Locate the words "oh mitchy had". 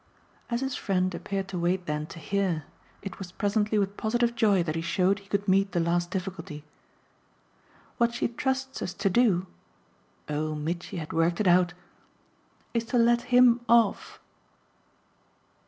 10.27-11.13